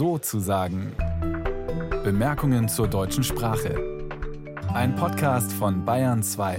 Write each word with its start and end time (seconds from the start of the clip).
so 0.00 0.16
zu 0.16 0.40
sagen. 0.40 0.94
Bemerkungen 2.02 2.70
zur 2.70 2.88
deutschen 2.88 3.22
Sprache. 3.22 4.08
Ein 4.72 4.94
Podcast 4.94 5.52
von 5.52 5.84
Bayern 5.84 6.22
2. 6.22 6.58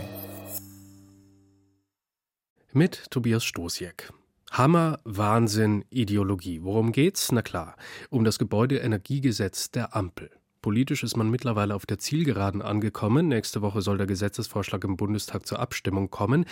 Mit 2.72 3.10
Tobias 3.10 3.44
Stoßjek. 3.44 4.14
Hammer, 4.52 5.00
Wahnsinn, 5.06 5.86
Ideologie. 5.90 6.62
Worum 6.62 6.92
geht's? 6.92 7.32
Na 7.32 7.42
klar, 7.42 7.78
um 8.12 8.24
das 8.26 8.38
Gebäudeenergiegesetz 8.38 9.72
der 9.72 9.96
Ampel. 9.96 10.30
Politisch 10.62 11.02
ist 11.02 11.18
man 11.18 11.32
mittlerweile 11.32 11.74
auf 11.74 11.88
der 11.88 11.98
Zielgeraden 11.98 12.62
angekommen. 12.62 13.28
Nächste 13.28 13.64
Woche 13.64 13.82
soll 13.82 13.98
der 13.98 14.06
Gesetzesvorschlag 14.06 14.84
im 14.84 14.98
Bundestag 14.98 15.48
zur 15.48 15.58
Abstimmung 15.58 16.12
kommen. 16.12 16.46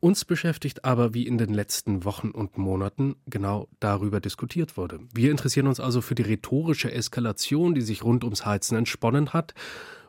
Uns 0.00 0.24
beschäftigt 0.24 0.84
aber, 0.84 1.12
wie 1.12 1.26
in 1.26 1.38
den 1.38 1.52
letzten 1.52 2.04
Wochen 2.04 2.30
und 2.30 2.56
Monaten 2.56 3.16
genau 3.26 3.68
darüber 3.80 4.20
diskutiert 4.20 4.76
wurde. 4.76 5.00
Wir 5.12 5.32
interessieren 5.32 5.66
uns 5.66 5.80
also 5.80 6.00
für 6.00 6.14
die 6.14 6.22
rhetorische 6.22 6.92
Eskalation, 6.92 7.74
die 7.74 7.80
sich 7.80 8.04
rund 8.04 8.22
ums 8.22 8.46
Heizen 8.46 8.78
entsponnen 8.78 9.32
hat 9.32 9.54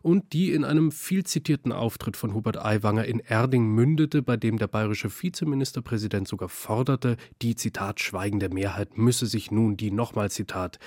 und 0.04 0.34
die 0.34 0.54
in 0.54 0.64
einem 0.64 0.92
viel 0.92 1.24
zitierten 1.24 1.72
Auftritt 1.72 2.18
von 2.18 2.36
Hubert 2.36 2.64
Aiwanger 2.64 3.06
in 3.06 3.20
Erding 3.20 3.66
mündete, 3.66 4.22
bei 4.22 4.38
dem 4.38 4.60
der 4.60 4.68
bayerische 4.68 5.10
Vizeministerpräsident 5.10 6.28
sogar 6.28 6.50
forderte, 6.50 7.18
die 7.42 7.56
Zitat 7.56 8.00
schweigende 8.00 8.50
Mehrheit 8.50 8.96
müsse 8.96 9.26
sich 9.26 9.50
nun 9.50 9.76
die 9.76 9.90
nochmal 9.90 10.30
Zitat 10.30 10.78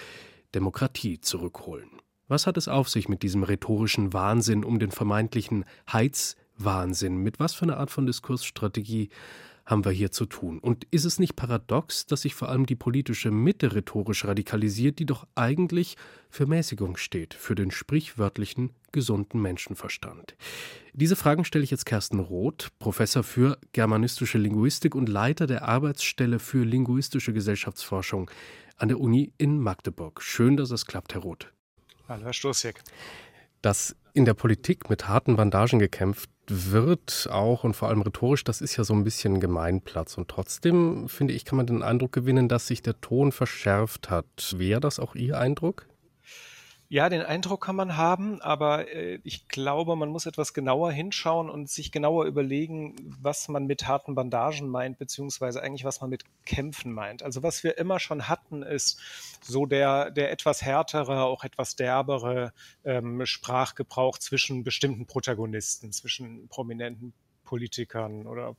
Demokratie 0.55 1.21
zurückholen. 1.21 1.89
Was 2.29 2.47
hat 2.47 2.57
es 2.57 2.69
auf 2.69 2.89
sich 2.89 3.09
mit 3.09 3.25
diesem 3.25 3.43
rhetorischen 3.43 4.13
Wahnsinn 4.13 4.65
um 4.65 4.79
den 4.79 4.93
vermeintlichen 4.93 5.65
Heiz 5.93 6.37
Wahnsinn. 6.57 7.17
Mit 7.19 7.41
was 7.41 7.55
für 7.55 7.65
einer 7.65 7.79
Art 7.79 7.91
von 7.91 8.07
Diskursstrategie 8.07 9.11
haben 9.65 9.85
wir 9.85 9.93
hier 9.93 10.11
zu 10.11 10.27
tun? 10.27 10.59
Und 10.59 10.87
ist 10.91 11.05
es 11.05 11.19
nicht 11.19 11.37
paradox, 11.37 12.07
dass 12.07 12.23
sich 12.23 12.35
vor 12.35 12.49
allem 12.49 12.67
die 12.67 12.75
politische 12.75 13.31
Mitte 13.31 13.75
rhetorisch 13.75 14.25
radikalisiert, 14.25 14.99
die 14.99 15.07
doch 15.07 15.27
eigentlich 15.35 15.97
für 16.31 16.47
Mäßigung 16.47 16.97
steht, 16.97 17.35
für 17.35 17.55
den 17.55 17.71
sprichwörtlichen 17.71 18.71
gesunden 18.91 19.41
Menschenverstand? 19.41 20.35
Diese 20.93 21.17
Fragen 21.17 21.45
stelle 21.45 21.65
ich 21.65 21.71
jetzt 21.71 21.87
Kersten 21.87 22.19
Roth, 22.19 22.71
Professor 22.79 23.23
für 23.23 23.59
germanistische 23.73 24.39
Linguistik 24.39 24.95
und 24.95 25.09
Leiter 25.09 25.47
der 25.47 25.69
Arbeitsstelle 25.69 26.39
für 26.39 26.65
linguistische 26.65 27.33
Gesellschaftsforschung 27.33 28.31
an 28.77 28.89
der 28.89 29.01
Uni 29.01 29.33
in 29.39 29.61
Magdeburg. 29.61 30.23
Schön, 30.23 30.57
dass 30.57 30.71
es 30.71 30.87
klappt, 30.87 31.15
Herr 31.15 31.23
Roth. 31.23 31.53
Hallo, 32.09 32.25
Herr 32.25 32.33
Stoßjek. 32.33 32.83
Dass 33.63 33.97
in 34.15 34.25
der 34.25 34.35
Politik 34.35 34.91
mit 34.91 35.09
harten 35.09 35.37
Bandagen 35.37 35.79
gekämpft 35.79 36.29
wird, 36.47 37.29
auch 37.31 37.65
und 37.65 37.75
vor 37.75 37.89
allem 37.89 38.03
rhetorisch, 38.03 38.45
das 38.45 38.61
ist 38.61 38.77
ja 38.77 38.85
so 38.85 38.93
ein 38.93 39.05
bisschen 39.05 39.41
Gemeinplatz. 39.41 40.19
Und 40.19 40.29
trotzdem, 40.29 41.09
finde 41.09 41.33
ich, 41.35 41.45
kann 41.45 41.57
man 41.57 41.67
den 41.67 41.83
Eindruck 41.83 42.13
gewinnen, 42.13 42.49
dass 42.49 42.67
sich 42.67 42.83
der 42.83 43.01
Ton 43.01 43.33
verschärft 43.33 44.11
hat. 44.11 44.55
Wäre 44.57 44.81
das 44.81 44.99
auch 44.99 45.15
Ihr 45.15 45.39
Eindruck? 45.39 45.87
Ja, 46.93 47.09
den 47.09 47.23
Eindruck 47.23 47.65
kann 47.65 47.77
man 47.77 47.97
haben, 47.97 48.43
aber 48.43 48.93
äh, 48.95 49.19
ich 49.25 49.49
glaube, 49.49 49.97
man 49.97 50.11
muss 50.11 50.27
etwas 50.27 50.53
genauer 50.53 50.93
hinschauen 50.93 51.49
und 51.49 51.71
sich 51.71 51.91
genauer 51.91 52.27
überlegen, 52.27 53.17
was 53.19 53.49
man 53.49 53.65
mit 53.65 53.89
harten 53.89 54.15
Bandagen 54.15 54.69
meint, 54.69 54.99
beziehungsweise 54.99 55.63
eigentlich, 55.63 55.87
was 55.87 56.03
man 56.03 56.11
mit 56.11 56.25
Kämpfen 56.45 56.93
meint. 56.93 57.23
Also 57.23 57.43
was 57.43 57.65
wir 57.65 57.79
immer 57.79 57.99
schon 57.99 58.29
hatten, 58.29 58.63
ist 58.63 59.01
so 59.41 59.65
der, 59.65 60.11
der 60.11 60.33
etwas 60.33 60.61
härtere, 60.61 61.25
auch 61.25 61.45
etwas 61.45 61.77
derbere 61.77 62.53
ähm, 62.85 63.25
Sprachgebrauch 63.25 64.19
zwischen 64.19 64.63
bestimmten 64.63 65.07
Protagonisten, 65.07 65.93
zwischen 65.93 66.47
prominenten 66.49 67.15
Politikern 67.45 68.27
oder 68.27 68.55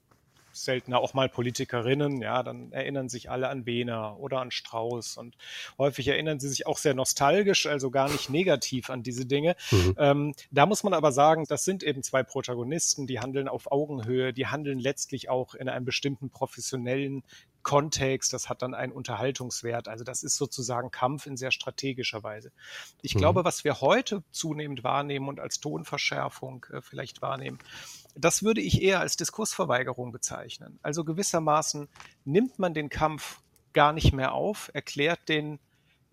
seltener 0.53 0.99
auch 0.99 1.13
mal 1.13 1.29
Politikerinnen, 1.29 2.21
ja, 2.21 2.43
dann 2.43 2.71
erinnern 2.71 3.09
sich 3.09 3.29
alle 3.29 3.49
an 3.49 3.65
Wehner 3.65 4.17
oder 4.19 4.39
an 4.39 4.51
Strauß 4.51 5.17
und 5.17 5.35
häufig 5.77 6.07
erinnern 6.07 6.39
sie 6.39 6.49
sich 6.49 6.67
auch 6.67 6.77
sehr 6.77 6.93
nostalgisch, 6.93 7.65
also 7.65 7.91
gar 7.91 8.09
nicht 8.09 8.29
negativ 8.29 8.89
an 8.89 9.03
diese 9.03 9.25
Dinge. 9.25 9.55
Mhm. 9.71 9.95
Ähm, 9.97 10.35
da 10.51 10.65
muss 10.65 10.83
man 10.83 10.93
aber 10.93 11.11
sagen, 11.11 11.45
das 11.47 11.65
sind 11.65 11.83
eben 11.83 12.03
zwei 12.03 12.23
Protagonisten, 12.23 13.07
die 13.07 13.19
handeln 13.19 13.47
auf 13.47 13.71
Augenhöhe, 13.71 14.33
die 14.33 14.47
handeln 14.47 14.79
letztlich 14.79 15.29
auch 15.29 15.55
in 15.55 15.67
einem 15.67 15.85
bestimmten 15.85 16.29
professionellen 16.29 17.23
Kontext, 17.63 18.33
das 18.33 18.49
hat 18.49 18.61
dann 18.61 18.73
einen 18.73 18.91
Unterhaltungswert. 18.91 19.87
Also 19.87 20.03
das 20.03 20.21
ist 20.21 20.35
sozusagen 20.35 20.91
Kampf 20.91 21.25
in 21.25 21.37
sehr 21.37 21.51
strategischer 21.51 22.21
Weise. 22.21 22.51
Ich 23.01 23.15
mhm. 23.15 23.19
glaube, 23.19 23.45
was 23.45 23.63
wir 23.63 23.81
heute 23.81 24.21
zunehmend 24.31 24.83
wahrnehmen 24.83 25.29
und 25.29 25.39
als 25.39 25.59
Tonverschärfung 25.61 26.65
äh, 26.71 26.81
vielleicht 26.81 27.21
wahrnehmen, 27.21 27.57
das 28.15 28.43
würde 28.43 28.61
ich 28.61 28.81
eher 28.81 28.99
als 28.99 29.17
Diskursverweigerung 29.17 30.11
bezeichnen. 30.11 30.79
Also 30.81 31.03
gewissermaßen 31.03 31.87
nimmt 32.25 32.59
man 32.59 32.73
den 32.73 32.89
Kampf 32.89 33.41
gar 33.73 33.93
nicht 33.93 34.13
mehr 34.13 34.33
auf, 34.33 34.69
erklärt 34.73 35.27
den 35.29 35.59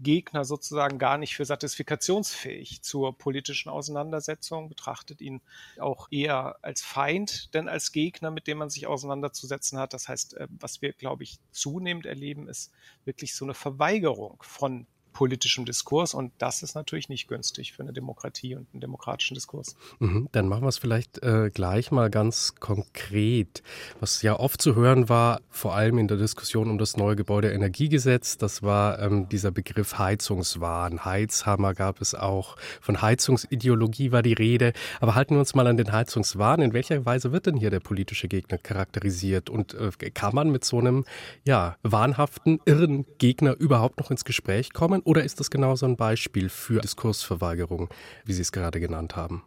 Gegner 0.02 0.46
sozusagen 0.46 0.98
gar 0.98 1.18
nicht 1.18 1.36
für 1.36 1.44
satisfikationsfähig 1.44 2.82
zur 2.82 3.16
politischen 3.16 3.68
Auseinandersetzung, 3.68 4.68
betrachtet 4.68 5.20
ihn 5.20 5.42
auch 5.78 6.08
eher 6.10 6.56
als 6.62 6.80
Feind, 6.80 7.54
denn 7.54 7.68
als 7.68 7.92
Gegner, 7.92 8.30
mit 8.30 8.46
dem 8.46 8.58
man 8.58 8.70
sich 8.70 8.86
auseinanderzusetzen 8.86 9.78
hat. 9.78 9.92
Das 9.92 10.08
heißt, 10.08 10.38
äh, 10.38 10.48
was 10.58 10.80
wir, 10.80 10.94
glaube 10.94 11.22
ich, 11.24 11.38
zunehmend 11.52 12.06
erleben, 12.06 12.48
ist 12.48 12.72
wirklich 13.04 13.34
so 13.34 13.44
eine 13.44 13.54
Verweigerung 13.54 14.42
von 14.42 14.86
politischem 15.12 15.64
Diskurs 15.64 16.14
und 16.14 16.32
das 16.38 16.62
ist 16.62 16.74
natürlich 16.74 17.08
nicht 17.08 17.28
günstig 17.28 17.72
für 17.72 17.82
eine 17.82 17.92
Demokratie 17.92 18.54
und 18.54 18.66
einen 18.72 18.80
demokratischen 18.80 19.34
Diskurs. 19.34 19.76
Mhm, 19.98 20.28
dann 20.32 20.48
machen 20.48 20.62
wir 20.62 20.68
es 20.68 20.78
vielleicht 20.78 21.22
äh, 21.22 21.50
gleich 21.52 21.90
mal 21.90 22.10
ganz 22.10 22.54
konkret. 22.56 23.62
Was 24.00 24.22
ja 24.22 24.38
oft 24.38 24.62
zu 24.62 24.74
hören 24.74 25.08
war, 25.08 25.40
vor 25.50 25.74
allem 25.74 25.98
in 25.98 26.08
der 26.08 26.16
Diskussion 26.16 26.70
um 26.70 26.78
das 26.78 26.96
neue 26.96 27.16
Gebäudeenergiegesetz, 27.16 28.38
das 28.38 28.62
war 28.62 28.98
ähm, 29.00 29.28
dieser 29.28 29.50
Begriff 29.50 29.98
Heizungswahn. 29.98 31.04
Heizhammer 31.04 31.74
gab 31.74 32.00
es 32.00 32.14
auch. 32.14 32.56
Von 32.80 33.02
Heizungsideologie 33.02 34.12
war 34.12 34.22
die 34.22 34.32
Rede. 34.32 34.72
Aber 35.00 35.14
halten 35.14 35.34
wir 35.34 35.40
uns 35.40 35.54
mal 35.54 35.66
an 35.66 35.76
den 35.76 35.92
Heizungswahn. 35.92 36.62
In 36.62 36.72
welcher 36.72 37.04
Weise 37.04 37.32
wird 37.32 37.46
denn 37.46 37.56
hier 37.56 37.70
der 37.70 37.80
politische 37.80 38.28
Gegner 38.28 38.58
charakterisiert? 38.58 39.50
Und 39.50 39.74
äh, 39.74 39.90
kann 40.10 40.34
man 40.34 40.50
mit 40.50 40.64
so 40.64 40.78
einem 40.78 41.04
ja, 41.44 41.76
wahnhaften, 41.82 42.60
irren 42.64 43.06
Gegner 43.18 43.56
überhaupt 43.58 43.98
noch 43.98 44.10
ins 44.10 44.24
Gespräch 44.24 44.72
kommen? 44.72 44.99
Sein 45.00 45.06
oder 45.10 45.24
ist 45.24 45.40
das 45.40 45.50
genau 45.50 45.76
so 45.76 45.86
ein 45.86 45.96
Beispiel 45.96 46.48
für 46.48 46.80
Diskursverweigerung, 46.80 47.88
wie 48.24 48.32
Sie 48.32 48.42
es 48.42 48.52
gerade 48.52 48.80
genannt 48.80 49.16
haben? 49.16 49.42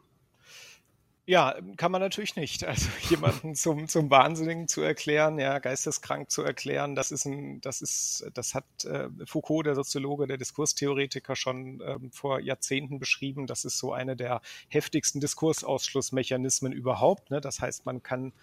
Ja, 1.25 1.55
kann 1.77 1.91
man 1.93 2.01
natürlich 2.01 2.35
nicht. 2.35 2.63
Also 2.73 2.89
jemanden 3.09 3.55
zum, 3.55 3.87
zum 3.87 4.09
Wahnsinnigen 4.09 4.67
zu 4.67 4.81
erklären, 4.81 5.39
ja, 5.39 5.59
geisteskrank 5.59 6.29
zu 6.29 6.41
erklären, 6.41 6.95
das 6.95 7.11
ist 7.11 7.25
ein, 7.25 7.61
das 7.61 7.81
ist, 7.81 8.25
das 8.33 8.53
hat 8.55 8.65
äh, 8.83 9.07
Foucault, 9.25 9.65
der 9.65 9.75
Soziologe, 9.75 10.27
der 10.27 10.37
Diskurstheoretiker, 10.37 11.35
schon 11.35 11.81
ähm, 11.85 12.11
vor 12.11 12.41
Jahrzehnten 12.41 12.99
beschrieben. 12.99 13.47
Das 13.47 13.63
ist 13.63 13.77
so 13.77 13.93
eine 13.93 14.17
der 14.17 14.41
heftigsten 14.67 15.21
Diskursausschlussmechanismen 15.21 16.73
überhaupt. 16.73 17.31
Ne? 17.31 17.39
Das 17.39 17.61
heißt, 17.61 17.85
man 17.85 18.03
kann, 18.03 18.33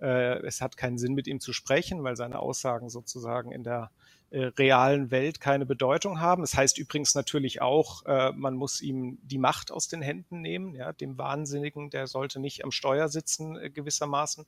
äh, 0.00 0.38
es 0.46 0.60
hat 0.60 0.76
keinen 0.76 0.98
Sinn, 0.98 1.14
mit 1.14 1.26
ihm 1.26 1.40
zu 1.40 1.52
sprechen, 1.52 2.04
weil 2.04 2.14
seine 2.14 2.38
Aussagen 2.38 2.88
sozusagen 2.88 3.50
in 3.50 3.64
der 3.64 3.90
äh, 4.30 4.46
realen 4.58 5.10
Welt 5.10 5.40
keine 5.40 5.64
Bedeutung 5.64 6.20
haben. 6.20 6.42
Das 6.42 6.54
heißt 6.54 6.78
übrigens 6.78 7.14
natürlich 7.14 7.62
auch, 7.62 8.04
äh, 8.04 8.32
man 8.32 8.54
muss 8.54 8.80
ihm 8.82 9.18
die 9.22 9.38
Macht 9.38 9.70
aus 9.72 9.88
den 9.88 10.02
Händen 10.02 10.42
nehmen. 10.42 10.74
Ja, 10.74 10.92
dem 10.92 11.16
Wahnsinnigen, 11.16 11.90
der 11.90 12.06
sollte 12.06 12.38
nicht 12.38 12.64
am 12.64 12.70
Steuer 12.70 13.08
sitzen 13.08 13.56
äh, 13.56 13.70
gewissermaßen. 13.70 14.44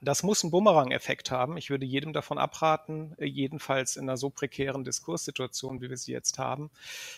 Das 0.00 0.22
muss 0.22 0.42
einen 0.42 0.50
Bumerang-Effekt 0.50 1.30
haben. 1.30 1.56
Ich 1.56 1.70
würde 1.70 1.86
jedem 1.86 2.12
davon 2.12 2.38
abraten, 2.38 3.14
äh, 3.18 3.26
jedenfalls 3.26 3.96
in 3.96 4.04
einer 4.04 4.16
so 4.16 4.28
prekären 4.28 4.84
Diskurssituation, 4.84 5.80
wie 5.80 5.90
wir 5.90 5.96
sie 5.96 6.12
jetzt 6.12 6.38
haben, 6.38 6.70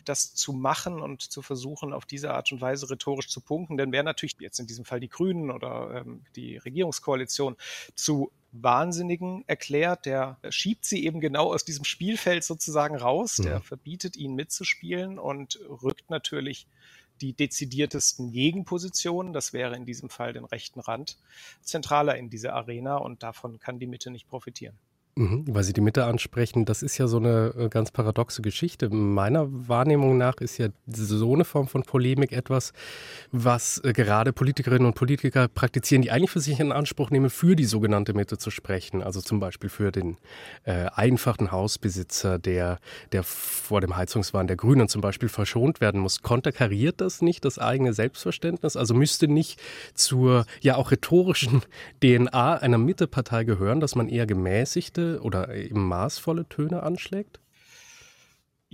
das 0.05 0.35
zu 0.35 0.53
machen 0.53 1.01
und 1.01 1.23
zu 1.23 1.41
versuchen, 1.41 1.93
auf 1.93 2.05
diese 2.05 2.35
Art 2.35 2.53
und 2.53 2.61
Weise 2.61 2.91
rhetorisch 2.91 3.29
zu 3.29 3.41
punkten. 3.41 3.77
Denn 3.77 3.93
wer 3.93 4.03
natürlich 4.03 4.37
jetzt 4.41 4.61
in 4.61 4.67
diesem 4.67 4.85
Fall 4.85 5.01
die 5.01 5.09
Grünen 5.09 5.51
oder 5.51 6.03
ähm, 6.03 6.23
die 6.37 6.59
Regierungskoalition 6.59 7.57
zu 7.95 8.31
Wahnsinnigen 8.57 9.45
erklärt, 9.49 10.07
der 10.07 10.39
schiebt 10.49 10.85
sie 10.85 11.05
eben 11.05 11.21
genau 11.21 11.53
aus 11.53 11.65
diesem 11.65 11.85
Spielfeld 11.85 12.45
sozusagen 12.45 12.97
raus, 12.97 13.37
der 13.37 13.59
mhm. 13.59 13.63
verbietet 13.63 14.17
ihnen 14.17 14.37
mitzuspielen 14.37 15.19
und 15.19 15.59
rückt 15.83 16.09
natürlich 16.09 16.69
die 17.21 17.33
dezidiertesten 17.33 18.33
Gegenpositionen, 18.33 19.33
das 19.33 19.53
wäre 19.53 19.77
in 19.77 19.85
diesem 19.85 20.09
Fall 20.09 20.33
den 20.33 20.45
rechten 20.45 20.81
Rand, 20.81 21.19
zentraler 21.63 22.17
in 22.17 22.31
diese 22.31 22.53
Arena 22.53 22.97
und 22.97 23.23
davon 23.23 23.59
kann 23.59 23.79
die 23.79 23.87
Mitte 23.87 24.11
nicht 24.11 24.29
profitieren. 24.29 24.79
Mhm, 25.17 25.45
weil 25.49 25.63
Sie 25.63 25.73
die 25.73 25.81
Mitte 25.81 26.07
ansprechen, 26.07 26.65
das 26.65 26.83
ist 26.83 26.99
ja 26.99 27.07
so 27.07 27.19
eine 27.19 27.55
äh, 27.57 27.69
ganz 27.69 27.93
paradoxe 27.93 28.43
Geschichte. 28.43 28.91
Meiner 28.91 29.47
Wahrnehmung 29.49 30.19
nach 30.19 30.39
ist 30.39 30.59
ja 30.59 30.71
so 30.89 31.35
eine 31.35 31.45
Form 31.45 31.69
von 31.69 31.85
Polemik 31.85 32.33
etwas, 32.33 32.73
was 33.31 33.79
äh, 33.85 33.93
gerade 33.93 34.33
Politikerinnen 34.33 34.87
und 34.87 34.95
Politiker 34.95 35.47
praktizieren, 35.47 36.03
die 36.03 36.11
eigentlich 36.11 36.33
für 36.33 36.41
sich 36.41 36.59
in 36.59 36.73
Anspruch 36.73 37.11
nehmen, 37.11 37.31
für 37.31 37.55
die 37.55 37.65
sogenannte 37.65 38.13
Mitte 38.13 38.39
zu 38.39 38.51
sprechen. 38.51 39.05
Also 39.05 39.21
zum 39.21 39.39
Beispiel 39.39 39.71
für 39.71 39.93
den 39.93 40.17
äh, 40.65 40.87
einfachen 40.93 41.53
Hausbesitzer, 41.53 42.41
der, 42.41 42.81
der 43.13 43.23
vor 43.23 43.81
dem 43.81 43.97
Heizungswahn 43.97 44.49
der 44.49 44.57
Grünen 44.57 44.89
zum 44.89 45.01
Beispiel 45.01 45.29
verschont 45.29 45.81
werden 45.81 46.01
muss. 46.01 46.23
Konterkariert 46.23 47.01
das 47.01 47.23
nicht 47.23 47.45
das 47.45 47.61
eigene 47.61 47.93
Selbstverständnis? 47.93 48.77
Also 48.77 48.95
müsste 48.95 49.29
nicht 49.29 49.61
zur 49.95 50.45
ja 50.61 50.75
auch 50.75 50.91
rhetorischen 50.91 51.63
DNA 52.03 52.57
einer 52.57 52.79
Mittepartei 52.79 53.45
gehören, 53.45 53.79
dass 53.79 53.95
man 53.95 54.09
eher 54.09 54.27
gemäßigte 54.27 55.04
oder 55.21 55.55
eben 55.55 55.87
maßvolle 55.87 56.49
Töne 56.49 56.83
anschlägt? 56.83 57.41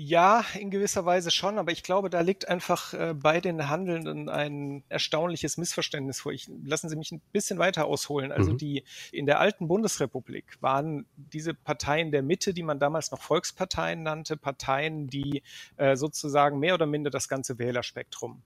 Ja, 0.02 0.46
in 0.58 0.70
gewisser 0.70 1.04
Weise 1.04 1.30
schon, 1.30 1.58
aber 1.58 1.72
ich 1.72 1.82
glaube, 1.82 2.08
da 2.08 2.20
liegt 2.20 2.48
einfach 2.48 2.94
äh, 2.94 3.12
bei 3.12 3.38
den 3.42 3.68
Handelnden 3.68 4.30
ein 4.30 4.82
erstaunliches 4.88 5.58
Missverständnis 5.58 6.20
vor. 6.20 6.32
Ich, 6.32 6.50
lassen 6.64 6.88
Sie 6.88 6.96
mich 6.96 7.12
ein 7.12 7.20
bisschen 7.32 7.58
weiter 7.58 7.84
ausholen. 7.84 8.32
Also 8.32 8.52
mhm. 8.52 8.56
die 8.56 8.84
in 9.12 9.26
der 9.26 9.40
alten 9.40 9.68
Bundesrepublik 9.68 10.56
waren 10.62 11.04
diese 11.16 11.52
Parteien 11.52 12.12
der 12.12 12.22
Mitte, 12.22 12.54
die 12.54 12.62
man 12.62 12.78
damals 12.78 13.10
noch 13.10 13.20
Volksparteien 13.20 14.02
nannte, 14.02 14.38
Parteien, 14.38 15.08
die 15.08 15.42
äh, 15.76 15.96
sozusagen 15.96 16.60
mehr 16.60 16.72
oder 16.72 16.86
minder 16.86 17.10
das 17.10 17.28
ganze 17.28 17.58
Wählerspektrum 17.58 18.42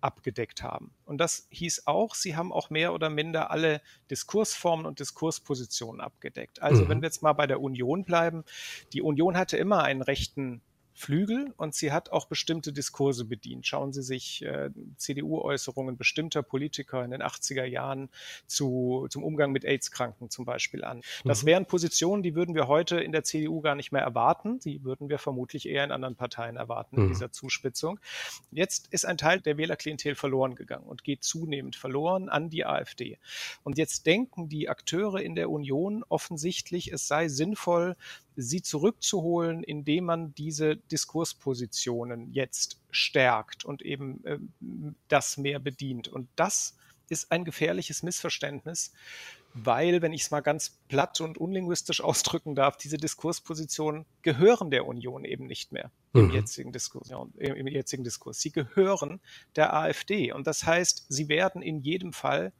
abgedeckt 0.00 0.62
haben. 0.62 0.92
Und 1.04 1.18
das 1.18 1.46
hieß 1.50 1.86
auch, 1.86 2.14
sie 2.14 2.36
haben 2.36 2.52
auch 2.52 2.70
mehr 2.70 2.92
oder 2.92 3.10
minder 3.10 3.50
alle 3.50 3.80
Diskursformen 4.10 4.86
und 4.86 5.00
Diskurspositionen 5.00 6.00
abgedeckt. 6.00 6.62
Also 6.62 6.84
mhm. 6.84 6.88
wenn 6.88 7.02
wir 7.02 7.06
jetzt 7.06 7.22
mal 7.22 7.32
bei 7.32 7.46
der 7.46 7.60
Union 7.60 8.04
bleiben, 8.04 8.44
die 8.92 9.02
Union 9.02 9.36
hatte 9.36 9.56
immer 9.56 9.82
einen 9.82 10.02
rechten 10.02 10.62
Flügel 10.98 11.54
und 11.56 11.76
sie 11.76 11.92
hat 11.92 12.10
auch 12.10 12.26
bestimmte 12.26 12.72
Diskurse 12.72 13.24
bedient. 13.24 13.68
Schauen 13.68 13.92
Sie 13.92 14.02
sich 14.02 14.44
äh, 14.44 14.70
CDU-Äußerungen 14.96 15.96
bestimmter 15.96 16.42
Politiker 16.42 17.04
in 17.04 17.12
den 17.12 17.22
80er 17.22 17.64
Jahren 17.64 18.08
zu, 18.48 19.06
zum 19.08 19.22
Umgang 19.22 19.52
mit 19.52 19.64
AIDS-Kranken 19.64 20.28
zum 20.28 20.44
Beispiel 20.44 20.82
an. 20.82 21.02
Das 21.24 21.44
mhm. 21.44 21.46
wären 21.46 21.66
Positionen, 21.66 22.24
die 22.24 22.34
würden 22.34 22.56
wir 22.56 22.66
heute 22.66 23.00
in 23.00 23.12
der 23.12 23.22
CDU 23.22 23.60
gar 23.60 23.76
nicht 23.76 23.92
mehr 23.92 24.02
erwarten. 24.02 24.58
Die 24.58 24.82
würden 24.82 25.08
wir 25.08 25.18
vermutlich 25.18 25.68
eher 25.68 25.84
in 25.84 25.92
anderen 25.92 26.16
Parteien 26.16 26.56
erwarten, 26.56 26.96
mhm. 26.96 27.02
in 27.02 27.08
dieser 27.10 27.30
Zuspitzung. 27.30 28.00
Jetzt 28.50 28.88
ist 28.88 29.06
ein 29.06 29.18
Teil 29.18 29.40
der 29.40 29.56
Wählerklientel 29.56 30.16
verloren 30.16 30.56
gegangen 30.56 30.86
und 30.86 31.04
geht 31.04 31.22
zunehmend 31.22 31.76
verloren 31.76 32.28
an 32.28 32.50
die 32.50 32.66
AfD. 32.66 33.18
Und 33.62 33.78
jetzt 33.78 34.04
denken 34.06 34.48
die 34.48 34.68
Akteure 34.68 35.20
in 35.20 35.36
der 35.36 35.48
Union 35.48 36.04
offensichtlich, 36.08 36.92
es 36.92 37.06
sei 37.06 37.28
sinnvoll, 37.28 37.94
sie 38.40 38.62
zurückzuholen, 38.62 39.64
indem 39.64 40.04
man 40.04 40.32
diese 40.32 40.76
Diskurspositionen 40.76 42.32
jetzt 42.32 42.80
stärkt 42.92 43.64
und 43.64 43.82
eben 43.82 44.24
äh, 44.24 44.38
das 45.08 45.38
mehr 45.38 45.58
bedient. 45.58 46.06
Und 46.06 46.28
das 46.36 46.76
ist 47.08 47.32
ein 47.32 47.44
gefährliches 47.44 48.04
Missverständnis, 48.04 48.92
weil, 49.54 50.02
wenn 50.02 50.12
ich 50.12 50.22
es 50.22 50.30
mal 50.30 50.40
ganz 50.40 50.78
platt 50.86 51.20
und 51.20 51.36
unlinguistisch 51.36 52.00
ausdrücken 52.04 52.54
darf, 52.54 52.76
diese 52.76 52.96
Diskurspositionen 52.96 54.06
gehören 54.22 54.70
der 54.70 54.86
Union 54.86 55.24
eben 55.24 55.48
nicht 55.48 55.72
mehr 55.72 55.90
mhm. 56.12 56.20
im, 56.20 56.30
jetzigen 56.30 56.70
Diskurs, 56.70 57.10
im 57.38 57.66
jetzigen 57.66 58.04
Diskurs. 58.04 58.38
Sie 58.38 58.52
gehören 58.52 59.20
der 59.56 59.74
AfD. 59.74 60.30
Und 60.30 60.46
das 60.46 60.64
heißt, 60.64 61.06
sie 61.08 61.28
werden 61.28 61.60
in 61.60 61.80
jedem 61.80 62.12
Fall 62.12 62.52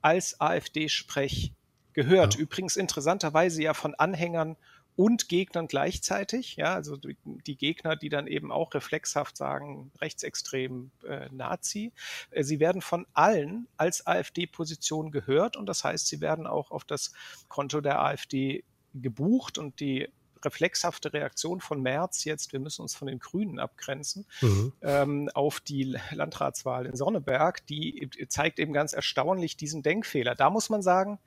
als 0.00 0.40
AfD-Sprech 0.40 1.52
gehört. 1.92 2.36
Ja. 2.36 2.40
Übrigens 2.40 2.76
interessanterweise 2.76 3.62
ja 3.62 3.74
von 3.74 3.94
Anhängern 3.94 4.56
und 4.96 5.28
Gegnern 5.28 5.68
gleichzeitig. 5.68 6.56
Ja, 6.56 6.74
also 6.74 6.96
die 6.96 7.56
Gegner, 7.56 7.96
die 7.96 8.08
dann 8.08 8.26
eben 8.26 8.50
auch 8.50 8.74
reflexhaft 8.74 9.36
sagen, 9.36 9.92
rechtsextrem 10.00 10.90
äh, 11.06 11.28
Nazi. 11.30 11.92
Äh, 12.30 12.42
sie 12.42 12.58
werden 12.58 12.82
von 12.82 13.06
allen 13.12 13.68
als 13.76 14.06
AfD-Position 14.06 15.10
gehört 15.10 15.56
und 15.56 15.66
das 15.66 15.84
heißt, 15.84 16.06
sie 16.06 16.20
werden 16.20 16.46
auch 16.46 16.70
auf 16.70 16.84
das 16.84 17.12
Konto 17.48 17.80
der 17.80 18.00
AfD 18.00 18.64
gebucht 18.94 19.58
und 19.58 19.80
die 19.80 20.08
reflexhafte 20.44 21.12
Reaktion 21.12 21.60
von 21.60 21.80
Merz 21.82 22.24
jetzt, 22.24 22.52
wir 22.52 22.60
müssen 22.60 22.82
uns 22.82 22.94
von 22.94 23.08
den 23.08 23.18
Grünen 23.18 23.58
abgrenzen, 23.58 24.26
mhm. 24.40 24.72
ähm, 24.82 25.30
auf 25.34 25.60
die 25.60 25.96
Landratswahl 26.10 26.86
in 26.86 26.96
Sonneberg, 26.96 27.66
die 27.66 28.10
zeigt 28.28 28.58
eben 28.58 28.72
ganz 28.72 28.92
erstaunlich 28.92 29.56
diesen 29.56 29.82
Denkfehler. 29.82 30.34
Da 30.34 30.50
muss 30.50 30.68
man 30.68 30.82
sagen, 30.82 31.18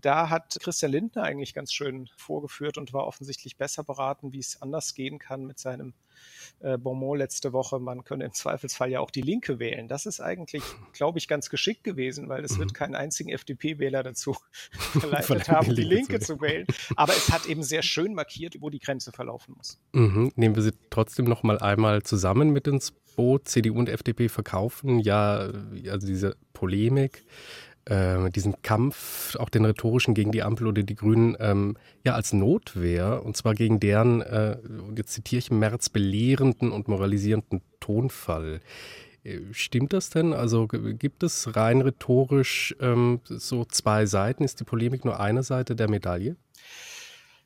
da 0.00 0.30
hat 0.30 0.58
Christian 0.60 0.92
Lindner 0.92 1.22
eigentlich 1.22 1.54
ganz 1.54 1.72
schön 1.72 2.08
vorgeführt 2.16 2.78
und 2.78 2.92
war 2.92 3.06
offensichtlich 3.06 3.56
besser 3.56 3.84
beraten, 3.84 4.32
wie 4.32 4.40
es 4.40 4.60
anders 4.60 4.94
gehen 4.94 5.18
kann 5.18 5.44
mit 5.44 5.58
seinem 5.58 5.94
äh, 6.60 6.78
Beaumont 6.78 7.18
letzte 7.18 7.52
Woche, 7.52 7.78
man 7.78 8.04
könne 8.04 8.24
im 8.24 8.32
Zweifelsfall 8.32 8.90
ja 8.90 9.00
auch 9.00 9.10
die 9.10 9.22
Linke 9.22 9.58
wählen. 9.58 9.88
Das 9.88 10.06
ist 10.06 10.20
eigentlich, 10.20 10.62
glaube 10.92 11.18
ich, 11.18 11.28
ganz 11.28 11.50
geschickt 11.50 11.84
gewesen, 11.84 12.28
weil 12.28 12.44
es 12.44 12.52
mhm. 12.52 12.60
wird 12.60 12.74
keinen 12.74 12.94
einzigen 12.94 13.30
FDP-Wähler 13.30 14.02
dazu 14.02 14.36
verleitet 14.70 15.48
haben, 15.48 15.74
die 15.74 15.82
Linke 15.82 16.20
zu 16.20 16.40
wählen. 16.40 16.66
Aber 16.96 17.12
es 17.12 17.30
hat 17.30 17.46
eben 17.46 17.62
sehr 17.62 17.82
schön 17.82 18.14
markiert, 18.14 18.56
wo 18.60 18.70
die 18.70 18.78
Grenze 18.78 19.12
verlaufen 19.12 19.54
muss. 19.56 19.78
Mhm. 19.92 20.32
Nehmen 20.36 20.56
wir 20.56 20.62
sie 20.62 20.72
trotzdem 20.90 21.26
noch 21.26 21.42
mal 21.42 21.58
einmal 21.58 22.02
zusammen 22.02 22.50
mit 22.50 22.66
ins 22.66 22.92
Boot. 23.16 23.48
CDU 23.48 23.78
und 23.78 23.88
FDP 23.88 24.28
verkaufen 24.28 24.98
ja 24.98 25.50
also 25.88 26.06
diese 26.06 26.36
Polemik 26.52 27.24
äh, 27.86 28.30
diesen 28.30 28.62
Kampf, 28.62 29.36
auch 29.36 29.48
den 29.48 29.64
rhetorischen 29.64 30.14
gegen 30.14 30.32
die 30.32 30.42
Ampel 30.42 30.66
oder 30.66 30.82
die 30.82 30.94
Grünen, 30.94 31.36
ähm, 31.40 31.76
ja 32.04 32.14
als 32.14 32.32
Notwehr, 32.32 33.24
und 33.24 33.36
zwar 33.36 33.54
gegen 33.54 33.80
deren, 33.80 34.22
äh, 34.22 34.56
jetzt 34.96 35.12
zitiere 35.12 35.38
ich 35.38 35.50
Merz, 35.50 35.88
belehrenden 35.88 36.72
und 36.72 36.88
moralisierenden 36.88 37.62
Tonfall. 37.80 38.60
Äh, 39.24 39.40
stimmt 39.52 39.92
das 39.92 40.10
denn? 40.10 40.32
Also 40.32 40.66
gibt 40.68 41.22
es 41.22 41.56
rein 41.56 41.80
rhetorisch 41.80 42.74
ähm, 42.80 43.20
so 43.24 43.64
zwei 43.64 44.06
Seiten? 44.06 44.44
Ist 44.44 44.60
die 44.60 44.64
Polemik 44.64 45.04
nur 45.04 45.20
eine 45.20 45.42
Seite 45.42 45.76
der 45.76 45.88
Medaille? 45.88 46.36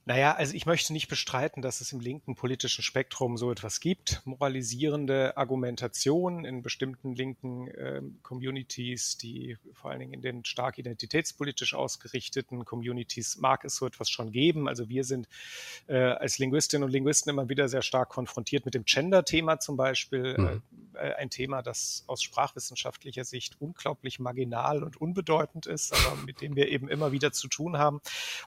Naja, 0.08 0.34
also 0.34 0.54
ich 0.54 0.64
möchte 0.64 0.94
nicht 0.94 1.08
bestreiten, 1.08 1.60
dass 1.60 1.82
es 1.82 1.92
im 1.92 2.00
linken 2.00 2.34
politischen 2.34 2.82
Spektrum 2.82 3.36
so 3.36 3.52
etwas 3.52 3.78
gibt. 3.78 4.22
Moralisierende 4.24 5.36
Argumentation 5.36 6.46
in 6.46 6.62
bestimmten 6.62 7.14
linken 7.14 7.68
äh, 7.68 8.00
Communities, 8.22 9.18
die 9.18 9.58
vor 9.74 9.90
allen 9.90 10.00
Dingen 10.00 10.14
in 10.14 10.22
den 10.22 10.46
stark 10.46 10.78
identitätspolitisch 10.78 11.74
ausgerichteten 11.74 12.64
Communities 12.64 13.36
mag 13.36 13.66
es 13.66 13.76
so 13.76 13.84
etwas 13.84 14.08
schon 14.08 14.32
geben. 14.32 14.66
Also 14.66 14.88
wir 14.88 15.04
sind 15.04 15.28
äh, 15.88 15.98
als 15.98 16.38
Linguistinnen 16.38 16.84
und 16.84 16.90
Linguisten 16.90 17.28
immer 17.28 17.50
wieder 17.50 17.68
sehr 17.68 17.82
stark 17.82 18.08
konfrontiert 18.08 18.64
mit 18.64 18.72
dem 18.72 18.84
Gender-Thema 18.86 19.60
zum 19.60 19.76
Beispiel. 19.76 20.38
Mhm. 20.38 20.62
Äh, 20.94 21.14
ein 21.14 21.28
Thema, 21.28 21.62
das 21.62 22.04
aus 22.06 22.22
sprachwissenschaftlicher 22.22 23.24
Sicht 23.24 23.56
unglaublich 23.60 24.18
marginal 24.18 24.82
und 24.82 24.98
unbedeutend 24.98 25.66
ist, 25.66 25.92
aber 25.92 26.16
mit 26.24 26.40
dem 26.40 26.56
wir 26.56 26.68
eben 26.68 26.88
immer 26.88 27.12
wieder 27.12 27.30
zu 27.32 27.48
tun 27.48 27.76
haben. 27.76 28.00